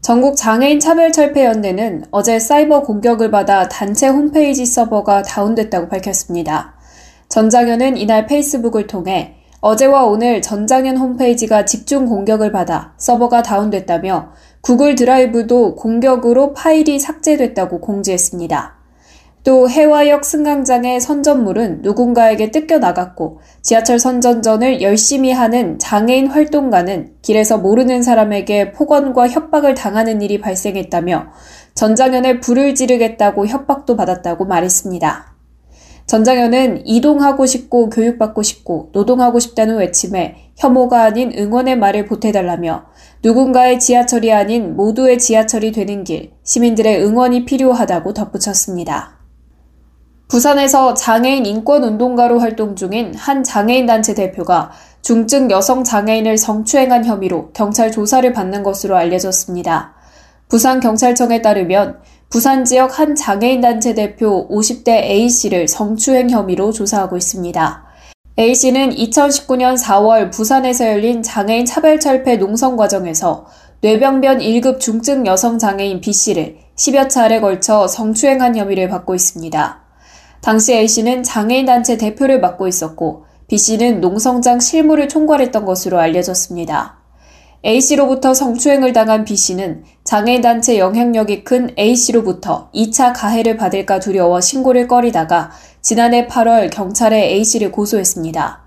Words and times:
전국 0.00 0.34
장애인 0.34 0.80
차별 0.80 1.12
철폐 1.12 1.44
연대는 1.44 2.06
어제 2.10 2.38
사이버 2.38 2.82
공격을 2.82 3.30
받아 3.30 3.68
단체 3.68 4.08
홈페이지 4.08 4.64
서버가 4.64 5.22
다운됐다고 5.22 5.88
밝혔습니다. 5.88 6.74
전장현은 7.28 7.98
이날 7.98 8.26
페이스북을 8.26 8.86
통해 8.86 9.36
어제와 9.60 10.06
오늘 10.06 10.40
전장현 10.40 10.96
홈페이지가 10.96 11.66
집중 11.66 12.06
공격을 12.06 12.50
받아 12.50 12.94
서버가 12.96 13.42
다운됐다며 13.42 14.32
구글 14.62 14.94
드라이브도 14.94 15.76
공격으로 15.76 16.54
파일이 16.54 16.98
삭제됐다고 16.98 17.82
공지했습니다. 17.82 18.79
또 19.42 19.70
해화역 19.70 20.24
승강장의 20.24 21.00
선전물은 21.00 21.80
누군가에게 21.80 22.50
뜯겨 22.50 22.78
나갔고 22.78 23.40
지하철 23.62 23.98
선전전을 23.98 24.82
열심히 24.82 25.32
하는 25.32 25.78
장애인 25.78 26.26
활동가는 26.26 27.14
길에서 27.22 27.56
모르는 27.56 28.02
사람에게 28.02 28.72
폭언과 28.72 29.28
협박을 29.28 29.74
당하는 29.74 30.20
일이 30.20 30.40
발생했다며 30.40 31.28
전장현에 31.74 32.40
불을 32.40 32.74
지르겠다고 32.74 33.46
협박도 33.46 33.96
받았다고 33.96 34.44
말했습니다. 34.44 35.30
전장현은 36.04 36.86
이동하고 36.86 37.46
싶고 37.46 37.88
교육받고 37.88 38.42
싶고 38.42 38.90
노동하고 38.92 39.38
싶다는 39.38 39.76
외침에 39.76 40.50
혐오가 40.56 41.04
아닌 41.04 41.32
응원의 41.38 41.78
말을 41.78 42.06
보태달라며 42.06 42.86
누군가의 43.22 43.78
지하철이 43.78 44.32
아닌 44.32 44.76
모두의 44.76 45.18
지하철이 45.18 45.72
되는 45.72 46.04
길, 46.04 46.32
시민들의 46.42 47.04
응원이 47.04 47.44
필요하다고 47.44 48.12
덧붙였습니다. 48.12 49.19
부산에서 50.30 50.94
장애인 50.94 51.44
인권운동가로 51.44 52.38
활동 52.38 52.76
중인 52.76 53.14
한 53.16 53.42
장애인 53.42 53.86
단체 53.86 54.14
대표가 54.14 54.70
중증 55.02 55.50
여성 55.50 55.82
장애인을 55.82 56.38
성추행한 56.38 57.04
혐의로 57.04 57.50
경찰 57.50 57.90
조사를 57.90 58.32
받는 58.32 58.62
것으로 58.62 58.96
알려졌습니다. 58.96 59.92
부산경찰청에 60.48 61.42
따르면 61.42 61.98
부산 62.28 62.64
지역 62.64 63.00
한 63.00 63.16
장애인 63.16 63.60
단체 63.60 63.92
대표 63.92 64.48
50대 64.48 65.02
A씨를 65.02 65.66
성추행 65.66 66.30
혐의로 66.30 66.70
조사하고 66.70 67.16
있습니다. 67.16 67.84
A씨는 68.38 68.90
2019년 68.90 69.76
4월 69.76 70.30
부산에서 70.30 70.86
열린 70.86 71.24
장애인 71.24 71.66
차별철폐 71.66 72.36
농성 72.36 72.76
과정에서 72.76 73.46
뇌병변 73.80 74.38
1급 74.38 74.78
중증 74.78 75.26
여성 75.26 75.58
장애인 75.58 76.00
B씨를 76.00 76.58
10여 76.76 77.08
차례 77.08 77.40
걸쳐 77.40 77.88
성추행한 77.88 78.56
혐의를 78.56 78.88
받고 78.88 79.16
있습니다. 79.16 79.79
당시 80.42 80.72
A씨는 80.74 81.22
장애인단체 81.22 81.98
대표를 81.98 82.40
맡고 82.40 82.66
있었고 82.66 83.24
B씨는 83.48 84.00
농성장 84.00 84.60
실무를 84.60 85.08
총괄했던 85.08 85.64
것으로 85.64 85.98
알려졌습니다. 85.98 86.98
A씨로부터 87.64 88.32
성추행을 88.32 88.94
당한 88.94 89.24
B씨는 89.24 89.84
장애인단체 90.04 90.78
영향력이 90.78 91.44
큰 91.44 91.74
A씨로부터 91.78 92.70
2차 92.74 93.12
가해를 93.14 93.58
받을까 93.58 94.00
두려워 94.00 94.40
신고를 94.40 94.88
꺼리다가 94.88 95.50
지난해 95.82 96.26
8월 96.26 96.70
경찰에 96.70 97.18
A씨를 97.34 97.70
고소했습니다. 97.70 98.62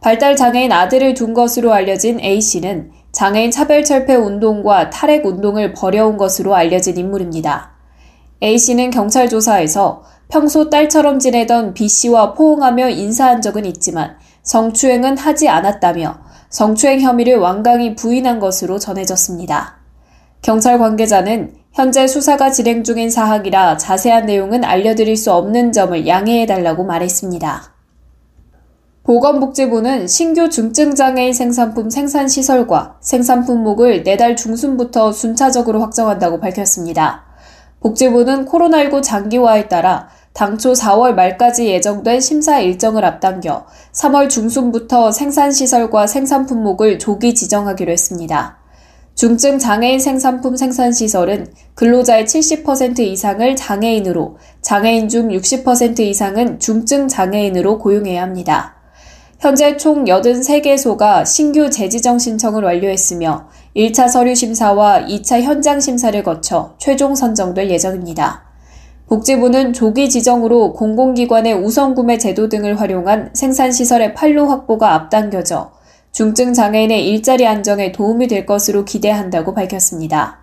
발달 0.00 0.34
장애인 0.34 0.72
아들을 0.72 1.12
둔 1.14 1.34
것으로 1.34 1.74
알려진 1.74 2.20
A씨는 2.20 2.90
장애인 3.12 3.50
차별철폐 3.50 4.14
운동과 4.14 4.88
탈핵 4.88 5.26
운동을 5.26 5.74
벌여온 5.74 6.16
것으로 6.16 6.54
알려진 6.54 6.96
인물입니다. 6.96 7.72
A씨는 8.42 8.90
경찰 8.90 9.28
조사에서 9.28 10.02
평소 10.32 10.70
딸처럼 10.70 11.18
지내던 11.18 11.74
B씨와 11.74 12.32
포옹하며 12.32 12.88
인사한 12.88 13.42
적은 13.42 13.66
있지만 13.66 14.16
성추행은 14.44 15.18
하지 15.18 15.50
않았다며 15.50 16.20
성추행 16.48 17.02
혐의를 17.02 17.36
완강히 17.36 17.94
부인한 17.94 18.40
것으로 18.40 18.78
전해졌습니다. 18.78 19.76
경찰 20.40 20.78
관계자는 20.78 21.52
현재 21.74 22.06
수사가 22.06 22.50
진행 22.50 22.82
중인 22.82 23.10
사항이라 23.10 23.76
자세한 23.76 24.24
내용은 24.24 24.64
알려드릴 24.64 25.18
수 25.18 25.34
없는 25.34 25.70
점을 25.70 26.06
양해해달라고 26.06 26.84
말했습니다. 26.84 27.74
보건복지부는 29.02 30.08
신규 30.08 30.48
중증장애인 30.48 31.34
생산품 31.34 31.90
생산시설과 31.90 32.96
생산 33.02 33.44
품목을 33.44 34.02
내달 34.02 34.36
중순부터 34.36 35.12
순차적으로 35.12 35.82
확정한다고 35.82 36.40
밝혔습니다. 36.40 37.26
복지부는 37.80 38.46
코로나19 38.46 39.02
장기화에 39.02 39.68
따라 39.68 40.08
당초 40.32 40.72
4월 40.72 41.14
말까지 41.14 41.66
예정된 41.66 42.20
심사 42.20 42.58
일정을 42.58 43.04
앞당겨 43.04 43.66
3월 43.92 44.30
중순부터 44.30 45.12
생산시설과 45.12 46.06
생산 46.06 46.46
품목을 46.46 46.98
조기 46.98 47.34
지정하기로 47.34 47.92
했습니다. 47.92 48.58
중증 49.14 49.58
장애인 49.58 50.00
생산품 50.00 50.56
생산시설은 50.56 51.52
근로자의 51.74 52.24
70% 52.24 53.00
이상을 53.00 53.56
장애인으로, 53.56 54.38
장애인 54.62 55.10
중 55.10 55.28
60% 55.28 56.00
이상은 56.00 56.58
중증 56.58 57.08
장애인으로 57.08 57.78
고용해야 57.78 58.22
합니다. 58.22 58.76
현재 59.38 59.76
총 59.76 60.04
83개소가 60.04 61.26
신규 61.26 61.68
재지정 61.68 62.18
신청을 62.18 62.62
완료했으며 62.62 63.48
1차 63.76 64.08
서류 64.08 64.34
심사와 64.34 65.00
2차 65.00 65.42
현장 65.42 65.80
심사를 65.80 66.22
거쳐 66.22 66.74
최종 66.78 67.14
선정될 67.14 67.68
예정입니다. 67.68 68.51
복지부는 69.12 69.74
조기 69.74 70.08
지정으로 70.08 70.72
공공기관의 70.72 71.52
우선구매 71.52 72.16
제도 72.16 72.48
등을 72.48 72.80
활용한 72.80 73.32
생산시설의 73.34 74.14
판로 74.14 74.46
확보가 74.46 74.94
앞당겨져 74.94 75.72
중증 76.12 76.54
장애인의 76.54 77.06
일자리 77.06 77.46
안정에 77.46 77.92
도움이 77.92 78.26
될 78.26 78.46
것으로 78.46 78.86
기대한다고 78.86 79.52
밝혔습니다. 79.52 80.38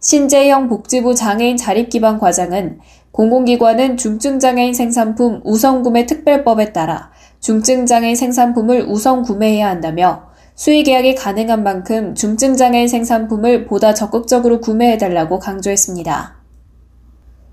신재영 0.00 0.70
복지부 0.70 1.14
장애인 1.14 1.58
자립기반 1.58 2.18
과장은 2.18 2.78
공공기관은 3.12 3.98
중증장애인 3.98 4.72
생산품 4.72 5.42
우선구매 5.44 6.06
특별법에 6.06 6.72
따라 6.72 7.10
중증장애인 7.40 8.16
생산품을 8.16 8.86
우선 8.88 9.20
구매해야 9.20 9.68
한다며 9.68 10.22
수의 10.54 10.84
계약이 10.84 11.16
가능한 11.16 11.62
만큼 11.62 12.14
중증장애인 12.14 12.88
생산품을 12.88 13.66
보다 13.66 13.92
적극적으로 13.92 14.62
구매해달라고 14.62 15.38
강조했습니다. 15.38 16.39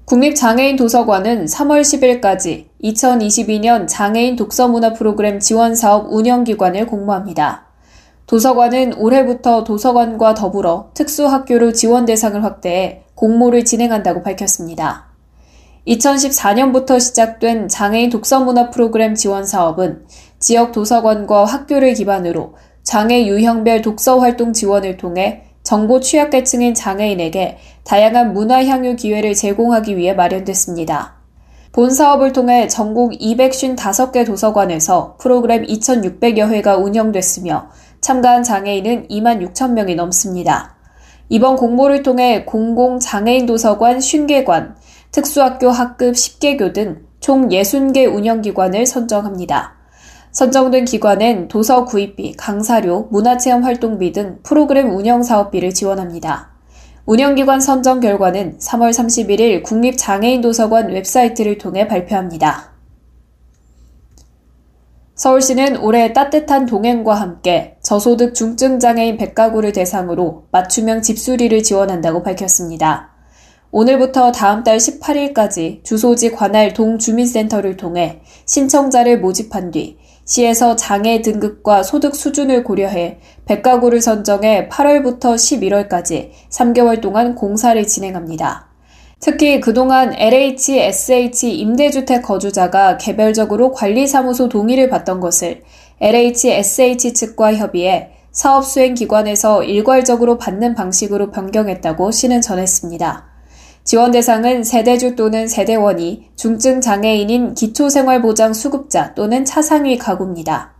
국립장애인 0.07 0.77
도서관은 0.77 1.47
3월 1.47 1.81
10일까지 1.81 2.67
2022년 2.81 3.89
장애인 3.89 4.37
독서문화 4.37 4.93
프로그램 4.93 5.41
지원 5.41 5.75
사업 5.75 6.09
운영기관을 6.09 6.87
공모합니다. 6.87 7.65
도서관은 8.25 8.93
올해부터 8.93 9.65
도서관과 9.65 10.33
더불어 10.33 10.91
특수학교로 10.93 11.73
지원 11.73 12.05
대상을 12.05 12.41
확대해 12.41 13.03
공모를 13.15 13.65
진행한다고 13.65 14.23
밝혔습니다. 14.23 15.07
2014년부터 15.85 17.01
시작된 17.01 17.67
장애인 17.67 18.09
독서문화 18.09 18.69
프로그램 18.69 19.13
지원 19.13 19.45
사업은 19.45 20.05
지역 20.39 20.71
도서관과 20.71 21.43
학교를 21.43 21.95
기반으로 21.95 22.53
장애 22.81 23.27
유형별 23.27 23.81
독서 23.81 24.19
활동 24.19 24.53
지원을 24.53 24.95
통해 24.95 25.46
정보 25.67 25.99
취약계층인 25.99 26.75
장애인에게 26.75 27.57
다양한 27.83 28.31
문화 28.31 28.63
향유 28.63 28.95
기회를 28.95 29.33
제공하기 29.33 29.97
위해 29.97 30.13
마련됐습니다. 30.13 31.17
본 31.73 31.89
사업을 31.89 32.31
통해 32.31 32.69
전국 32.69 33.11
255개 33.11 34.25
도서관에서 34.25 35.17
프로그램 35.19 35.63
2,600여 35.63 36.47
회가 36.53 36.77
운영됐으며 36.77 37.67
참가한 37.99 38.43
장애인은 38.43 39.09
2만 39.09 39.45
6천 39.45 39.73
명이 39.73 39.95
넘습니다. 39.95 40.77
이번 41.27 41.57
공모를 41.57 42.01
통해 42.01 42.45
공공 42.45 43.01
장애인 43.01 43.45
도서관 43.45 43.97
50개관, 43.97 44.75
특수학교 45.11 45.69
학급 45.69 46.13
10개교 46.13 46.71
등 46.71 47.07
총 47.19 47.49
60개 47.49 48.07
운영기관을 48.09 48.85
선정합니다. 48.85 49.76
선정된 50.37 50.85
기관은 50.85 51.47
도서 51.47 51.85
구입비, 51.85 52.33
강사료, 52.37 53.07
문화체험 53.09 53.63
활동비 53.63 54.11
등 54.11 54.37
프로그램 54.43 54.95
운영 54.95 55.23
사업비를 55.23 55.73
지원합니다. 55.73 56.51
운영기관 57.07 57.59
선정 57.59 57.99
결과는 57.99 58.59
3월 58.59 58.91
31일 58.91 59.63
국립장애인도서관 59.63 60.91
웹사이트를 60.91 61.57
통해 61.57 61.87
발표합니다. 61.87 62.71
서울시는 65.15 65.77
올해 65.77 66.13
따뜻한 66.13 66.67
동행과 66.67 67.15
함께 67.15 67.77
저소득 67.81 68.35
중증장애인 68.35 69.17
100가구를 69.17 69.73
대상으로 69.73 70.43
맞춤형 70.51 71.01
집수리를 71.01 71.63
지원한다고 71.63 72.21
밝혔습니다. 72.21 73.09
오늘부터 73.71 74.31
다음 74.31 74.63
달 74.63 74.77
18일까지 74.77 75.83
주소지 75.83 76.31
관할 76.31 76.73
동주민센터를 76.73 77.75
통해 77.75 78.21
신청자를 78.45 79.19
모집한 79.19 79.71
뒤 79.71 79.97
시에서 80.27 80.75
장애 80.75 81.21
등급과 81.21 81.83
소득 81.83 82.15
수준을 82.15 82.63
고려해 82.63 83.19
100가구를 83.45 84.01
선정해 84.01 84.67
8월부터 84.69 85.35
11월까지 85.35 86.31
3개월 86.51 87.01
동안 87.01 87.33
공사를 87.33 87.87
진행합니다. 87.87 88.67
특히 89.19 89.59
그동안 89.59 90.13
LH, 90.13 90.79
SH 90.79 91.57
임대주택 91.57 92.21
거주자가 92.21 92.97
개별적으로 92.97 93.71
관리사무소 93.71 94.49
동의를 94.49 94.89
받던 94.89 95.21
것을 95.21 95.63
LH, 96.01 96.51
SH 96.51 97.13
측과 97.13 97.55
협의해 97.55 98.11
사업 98.31 98.65
수행 98.65 98.93
기관에서 98.93 99.63
일괄적으로 99.63 100.37
받는 100.37 100.75
방식으로 100.75 101.31
변경했다고 101.31 102.11
시는 102.11 102.41
전했습니다. 102.41 103.36
지원 103.87 104.11
대상은 104.11 104.65
세대주 104.65 105.15
또는 105.15 105.47
세대원이 105.47 106.31
중증 106.35 106.81
장애인인 106.81 107.53
기초생활보장 107.53 108.53
수급자 108.53 109.13
또는 109.15 109.45
차상위 109.45 109.97
가구입니다. 109.97 110.73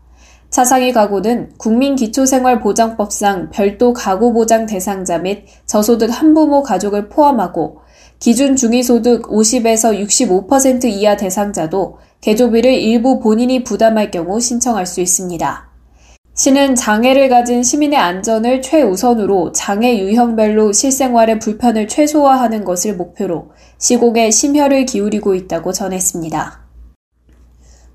차상위 0.50 0.92
가구는 0.92 1.54
국민기초생활보장법상 1.57 3.51
별도 3.51 3.94
가구 3.94 4.33
보장 4.33 4.65
대상자 4.65 5.19
및 5.19 5.45
저소득 5.65 6.09
한부모 6.12 6.63
가족을 6.63 7.07
포함하고 7.07 7.80
기준 8.19 8.57
중위소득 8.57 9.30
50에서 9.30 9.98
65% 10.50 10.83
이하 10.89 11.15
대상자도 11.15 12.00
개조비를 12.19 12.74
일부 12.74 13.21
본인이 13.21 13.63
부담할 13.63 14.12
경우 14.12 14.42
신청할 14.42 14.86
수 14.86 15.00
있습니다. 15.00 15.77
시는 16.38 16.75
장애를 16.75 17.30
가진 17.30 17.63
시민의 17.63 17.98
안전을 17.98 18.62
최우선으로 18.62 19.54
장애 19.54 19.98
유형별로 19.98 20.72
실생활의 20.72 21.39
불편을 21.39 21.88
최소화하는 21.88 22.63
것을 22.63 22.95
목표로 22.95 23.50
시공에 23.80 24.30
심혈을 24.30 24.86
기울이고 24.86 25.34
있다고 25.34 25.74
전했습니다. 25.74 26.60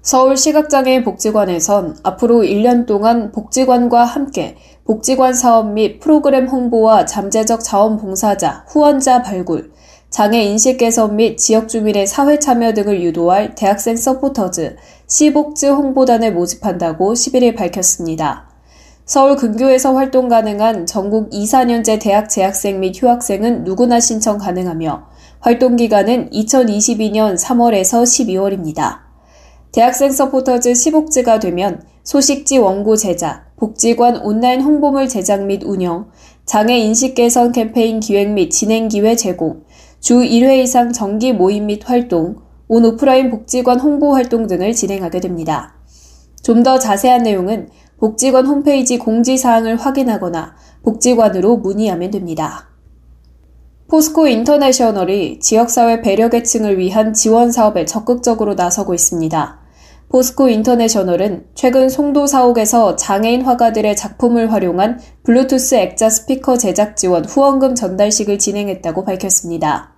서울시각장애인 0.03 1.05
복지관에선 1.05 1.99
앞으로 2.03 2.43
1년 2.43 2.87
동안 2.87 3.31
복지관과 3.31 4.03
함께 4.03 4.57
복지관 4.87 5.35
사업 5.35 5.73
및 5.73 6.01
프로그램 6.01 6.49
홍보와 6.49 7.05
잠재적 7.07 7.63
자원봉사자, 7.63 8.65
후원자 8.67 9.23
발굴, 9.23 9.71
장애 10.13 10.43
인식 10.43 10.77
개선 10.77 11.17
및 11.17 11.39
지역 11.39 11.71
주민의 11.71 12.07
사회 12.07 12.39
참여 12.39 12.75
등을 12.75 13.03
유도할 13.03 13.55
대학생 13.55 13.97
서포터즈, 13.97 14.77
시복지 15.07 15.69
홍보단을 15.69 16.35
모집한다고 16.35 17.15
11일 17.15 17.57
밝혔습니다. 17.57 18.47
서울 19.07 19.37
근교에서 19.37 19.95
활동 19.95 20.29
가능한 20.29 20.85
전국 20.85 21.31
2, 21.33 21.47
4년제 21.47 21.99
대학 21.99 22.29
재학생 22.29 22.81
및 22.81 22.95
휴학생은 22.95 23.65
누구나 23.65 24.01
신청 24.01 24.37
가능하며 24.37 25.07
활동 25.41 25.77
기간은 25.77 26.29
2022년 26.29 27.39
3월에서 27.39 28.03
12월입니다. 28.03 28.99
대학생 29.73 30.13
서포터즈 30.13 30.75
시복지가 30.75 31.39
되면 31.39 31.83
소식지 32.05 32.59
원고 32.59 32.97
제작, 32.97 33.47
복지관 33.57 34.19
온라인 34.19 34.61
홍보물 34.61 35.09
제작 35.09 35.47
및 35.47 35.63
운영, 35.65 36.11
장애 36.45 36.77
인식 36.77 37.15
개선 37.15 37.53
캠페인 37.53 38.01
기획 38.01 38.31
및 38.31 38.51
진행 38.51 38.89
기회 38.89 39.17
제공, 39.17 39.63
주 40.03 40.17
1회 40.17 40.65
이상 40.65 40.93
정기 40.93 41.33
모임 41.33 41.67
및 41.67 41.89
활동, 41.89 42.39
온 42.67 42.85
오프라인 42.85 43.31
복지관 43.31 43.79
홍보 43.79 44.13
활동 44.13 44.49
등을 44.49 44.73
진행하게 44.73 45.21
됩니다. 45.21 45.77
좀 46.43 46.65
더 46.65 46.81
자세한 46.81 47.23
내용은 47.23 47.69
복지관 47.99 48.47
홈페이지 48.47 48.99
공지사항을 48.99 49.77
확인하거나 49.77 50.57
복지관으로 50.83 51.59
문의하면 51.59 52.11
됩니다. 52.11 52.69
포스코 53.87 54.27
인터내셔널이 54.27 55.39
지역사회 55.39 56.01
배려계층을 56.01 56.79
위한 56.79 57.13
지원 57.13 57.53
사업에 57.53 57.85
적극적으로 57.85 58.55
나서고 58.55 58.95
있습니다. 58.95 59.61
포스코 60.09 60.49
인터내셔널은 60.49 61.47
최근 61.55 61.89
송도 61.89 62.27
사옥에서 62.27 62.97
장애인 62.97 63.43
화가들의 63.43 63.95
작품을 63.95 64.53
활용한 64.53 64.99
블루투스 65.23 65.77
액자 65.77 66.11
스피커 66.11 66.59
제작 66.59 66.97
지원 66.97 67.25
후원금 67.25 67.77
전달식을 67.77 68.39
진행했다고 68.39 69.05
밝혔습니다. 69.05 69.92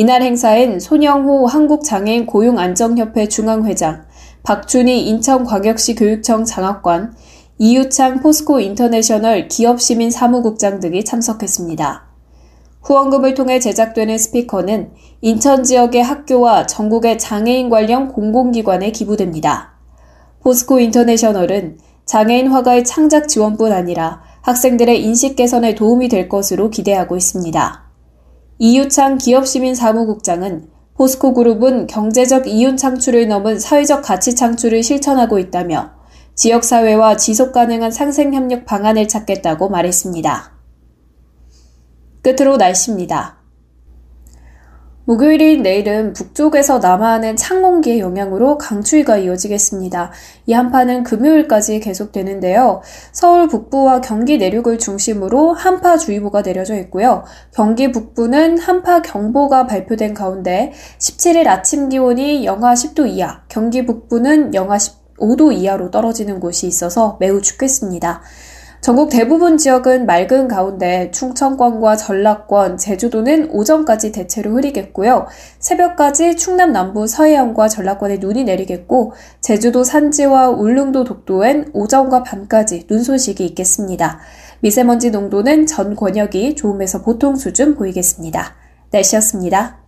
이날 0.00 0.22
행사엔 0.22 0.78
손영호 0.78 1.48
한국장애인 1.48 2.24
고용안정협회 2.24 3.26
중앙회장, 3.26 4.04
박준희 4.44 5.08
인천광역시 5.08 5.96
교육청 5.96 6.44
장학관, 6.44 7.16
이유창 7.58 8.20
포스코 8.20 8.60
인터내셔널 8.60 9.48
기업시민 9.48 10.12
사무국장 10.12 10.78
등이 10.78 11.04
참석했습니다. 11.04 12.06
후원금을 12.82 13.34
통해 13.34 13.58
제작되는 13.58 14.18
스피커는 14.18 14.92
인천 15.20 15.64
지역의 15.64 16.04
학교와 16.04 16.66
전국의 16.66 17.18
장애인 17.18 17.68
관련 17.68 18.06
공공기관에 18.06 18.92
기부됩니다. 18.92 19.72
포스코 20.44 20.78
인터내셔널은 20.78 21.78
장애인 22.04 22.46
화가의 22.46 22.84
창작 22.84 23.26
지원뿐 23.26 23.72
아니라 23.72 24.22
학생들의 24.42 25.02
인식 25.02 25.34
개선에 25.34 25.74
도움이 25.74 26.08
될 26.08 26.28
것으로 26.28 26.70
기대하고 26.70 27.16
있습니다. 27.16 27.87
이유창 28.60 29.18
기업시민 29.18 29.76
사무국장은 29.76 30.68
포스코 30.94 31.32
그룹은 31.32 31.86
경제적 31.86 32.48
이윤 32.48 32.76
창출을 32.76 33.28
넘은 33.28 33.60
사회적 33.60 34.02
가치 34.02 34.34
창출을 34.34 34.82
실천하고 34.82 35.38
있다며 35.38 35.92
지역사회와 36.34 37.16
지속 37.16 37.52
가능한 37.52 37.92
상생 37.92 38.34
협력 38.34 38.64
방안을 38.64 39.06
찾겠다고 39.06 39.68
말했습니다. 39.68 40.52
끝으로 42.22 42.56
날씨입니다. 42.56 43.37
목요일인 45.08 45.62
내일은 45.62 46.12
북쪽에서 46.12 46.80
남하하는 46.80 47.34
찬 47.36 47.62
공기의 47.62 47.98
영향으로 47.98 48.58
강추위가 48.58 49.16
이어지겠습니다. 49.16 50.12
이 50.44 50.52
한파는 50.52 51.02
금요일까지 51.02 51.80
계속되는데요. 51.80 52.82
서울 53.12 53.48
북부와 53.48 54.02
경기 54.02 54.36
내륙을 54.36 54.76
중심으로 54.76 55.54
한파주의보가 55.54 56.42
내려져 56.42 56.76
있고요. 56.80 57.24
경기 57.54 57.90
북부는 57.90 58.58
한파 58.58 59.00
경보가 59.00 59.66
발표된 59.66 60.12
가운데 60.12 60.74
17일 60.98 61.46
아침 61.46 61.88
기온이 61.88 62.44
영하 62.44 62.74
10도 62.74 63.08
이하, 63.08 63.40
경기 63.48 63.86
북부는 63.86 64.52
영하 64.52 64.76
15도 64.76 65.54
이하로 65.54 65.90
떨어지는 65.90 66.38
곳이 66.38 66.66
있어서 66.66 67.16
매우 67.18 67.40
춥겠습니다. 67.40 68.20
전국 68.80 69.10
대부분 69.10 69.58
지역은 69.58 70.06
맑은 70.06 70.46
가운데 70.46 71.10
충청권과 71.10 71.96
전라권, 71.96 72.78
제주도는 72.78 73.50
오전까지 73.50 74.12
대체로 74.12 74.52
흐리겠고요. 74.52 75.26
새벽까지 75.58 76.36
충남 76.36 76.72
남부 76.72 77.06
서해안과 77.06 77.68
전라권에 77.68 78.18
눈이 78.18 78.44
내리겠고, 78.44 79.12
제주도 79.40 79.82
산지와 79.82 80.50
울릉도 80.50 81.04
독도엔 81.04 81.70
오전과 81.74 82.22
밤까지 82.22 82.86
눈 82.86 83.02
소식이 83.02 83.44
있겠습니다. 83.46 84.20
미세먼지 84.60 85.10
농도는 85.10 85.66
전 85.66 85.96
권역이 85.96 86.54
좋음에서 86.54 87.02
보통 87.02 87.36
수준 87.36 87.74
보이겠습니다. 87.74 88.54
날씨였습니다. 88.92 89.78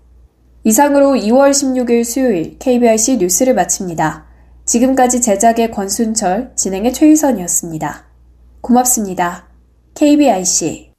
이상으로 0.65 1.13
2월 1.13 1.53
16일 1.53 2.05
수요일 2.05 2.59
KBRC 2.59 3.17
뉴스를 3.19 3.55
마칩니다. 3.55 4.27
지금까지 4.67 5.21
제작의 5.21 5.71
권순철, 5.71 6.53
진행의 6.55 6.93
최유선이었습니다. 6.93 8.10
고맙습니다. 8.61 9.47
KBIC 9.95 10.91